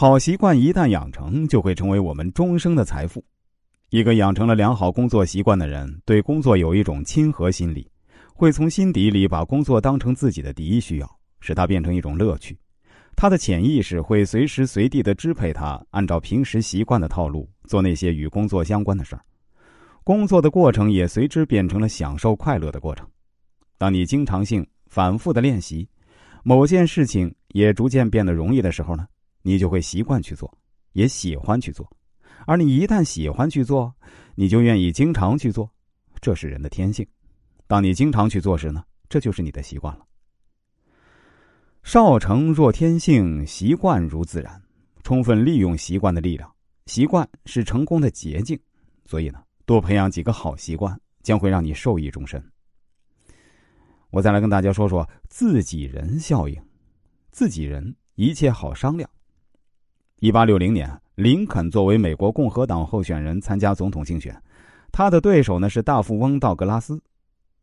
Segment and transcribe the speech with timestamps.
[0.00, 3.24] 好习惯一旦养成，就会成为我们终生的财富。
[3.90, 7.90] 一个养成了良好工作习惯的人，对工作有一种亲和心理，
[8.32, 12.56] 会从心底里把工作当成自己的第一需要，使它变成一种乐趣。
[13.16, 19.22] 他的潜意识会随时随地的支配他，按照平时习惯的套路做那些与工作相关的事儿。
[20.04, 23.04] 工作的过程也随之变成了享受快乐的过程。
[23.76, 25.88] 当你经常性、反复的练习，
[26.44, 29.04] 某件事情也逐渐变得容易的时候呢，
[29.42, 30.52] 你就会习惯去做，
[30.92, 31.88] 也喜欢去做。
[32.46, 33.94] 而你一旦喜欢去做，
[34.34, 35.70] 你就愿意经常去做，
[36.20, 37.06] 这是人的天性。
[37.66, 40.06] 当你经常去做时呢，这就是你的习惯了。
[41.82, 44.62] 少成若天性，习惯如自然。
[45.02, 46.52] 充分利用习惯的力量，
[46.86, 48.58] 习惯是成功的捷径。
[49.06, 52.42] 所以呢，多培养几个好习惯，将会让你受益终身。
[54.10, 56.60] 我再来跟大家说说自己人效应。
[57.30, 59.08] 自己人一切好商量。
[60.20, 64.36] 一八六零年，林肯作为美国共和党候选人参加总统竞选，
[64.90, 67.00] 他的对手呢是大富翁道格拉斯。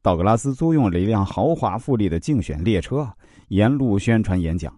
[0.01, 3.05] 道格拉斯租用了一辆豪华富丽的竞选列车。
[3.49, 4.73] 沿路宣传演讲，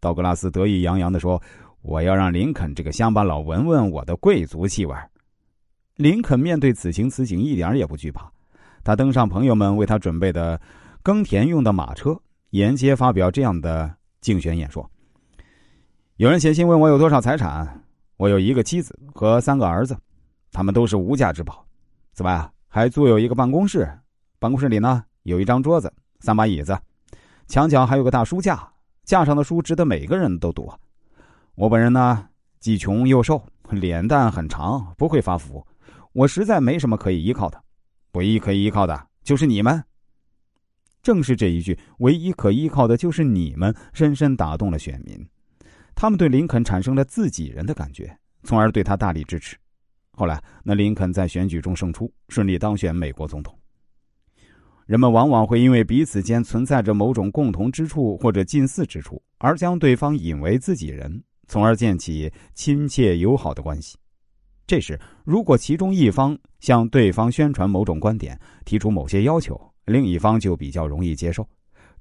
[0.00, 1.40] 道格拉斯得意洋洋地说
[1.82, 4.94] ：“我要让林肯这个乡巴佬闻闻我的贵族气味。”
[5.96, 8.32] 林肯面对此情此景一点也不惧怕，
[8.82, 10.58] 他登上朋友们为他准备的
[11.02, 12.18] 耕田用的马车，
[12.50, 14.90] 沿街发表这样的竞选演说
[16.18, 17.80] ：“有人写信问我有多少财产，
[18.16, 19.96] 我有一个妻子和三个儿子，
[20.50, 21.64] 他们都是无价之宝。
[22.12, 23.88] 此外，还租有一个办公室，
[24.40, 26.76] 办公室里呢有一张桌子，三把椅子。”
[27.46, 28.68] 墙角还有个大书架，
[29.04, 30.68] 架上的书值得每个人都读。
[31.54, 32.26] 我本人呢，
[32.58, 35.64] 既穷又瘦，脸蛋很长，不会发福。
[36.12, 37.62] 我实在没什么可以依靠的，
[38.14, 39.84] 唯一可以依靠的就是你们。
[41.00, 45.24] 正是这一句“唯一可依靠的就是你们”，深深打动了选民，
[46.00, 49.56] 他们对林肯产生了自己人的感觉，从而对他大力支持。
[50.12, 53.52] 后来，那林肯在选举中胜出，顺利当选美国总统。
[54.86, 63.98] 人们往往会因为彼此间存在着某种共同之处或者近似之处，而将对方引为自己人，从而建起亲切友好的关系。
[64.68, 71.44] 这时，如果其中一方向对方宣传某种观点，提出某些要求，另一方就比较容易接受。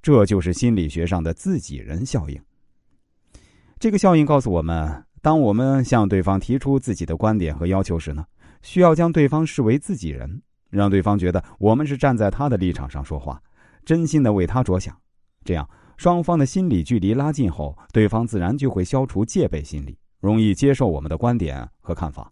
[0.04, 2.40] 这就是心理学上的自己人效应。
[3.80, 8.26] 这个效应告诉我们，当我们向对方提出自己的观点和要求时呢，
[8.64, 10.42] 需要将对方视为自己人。
[10.70, 13.42] 让对方觉得我们是站在他的立场上说话，
[13.86, 14.94] 真心的为他着想，
[15.46, 22.32] 这样双方的心理距离拉近后，对方自然就会消除戒备心理，容易接受我们的观点和看法。